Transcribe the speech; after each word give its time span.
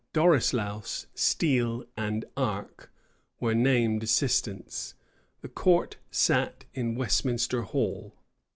Dorislaus, 0.13 1.05
Steele, 1.13 1.83
and 1.95 2.25
Arke, 2.35 2.87
were 3.39 3.53
named 3.53 4.01
assistants. 4.01 4.95
The 5.41 5.47
court 5.47 5.97
sat 6.09 6.65
in 6.73 6.95
Westminster 6.95 7.61
Hall. 7.61 8.15